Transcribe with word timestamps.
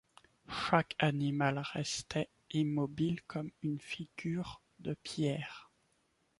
Chaque 0.49 0.95
animal 0.97 1.59
restait 1.75 2.31
immobile 2.53 3.21
comme 3.27 3.51
une 3.61 3.79
figure 3.79 4.63
de 4.79 4.95
pierre. 4.95 5.69